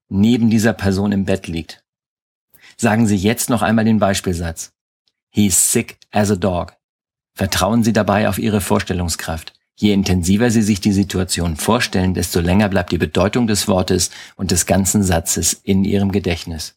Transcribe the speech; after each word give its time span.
neben 0.08 0.50
dieser 0.50 0.72
Person 0.72 1.12
im 1.12 1.24
Bett 1.24 1.48
liegt. 1.48 1.84
Sagen 2.76 3.06
Sie 3.06 3.16
jetzt 3.16 3.50
noch 3.50 3.62
einmal 3.62 3.84
den 3.84 3.98
Beispielsatz. 3.98 4.72
He's 5.30 5.72
sick 5.72 5.98
as 6.10 6.30
a 6.30 6.36
dog. 6.36 6.76
Vertrauen 7.34 7.82
Sie 7.82 7.92
dabei 7.92 8.28
auf 8.28 8.38
Ihre 8.38 8.60
Vorstellungskraft. 8.60 9.54
Je 9.74 9.92
intensiver 9.92 10.50
Sie 10.50 10.62
sich 10.62 10.80
die 10.80 10.92
Situation 10.92 11.56
vorstellen, 11.56 12.12
desto 12.14 12.40
länger 12.40 12.68
bleibt 12.68 12.92
die 12.92 12.98
Bedeutung 12.98 13.46
des 13.46 13.68
Wortes 13.68 14.10
und 14.36 14.50
des 14.50 14.66
ganzen 14.66 15.02
Satzes 15.02 15.54
in 15.54 15.84
Ihrem 15.84 16.12
Gedächtnis. 16.12 16.76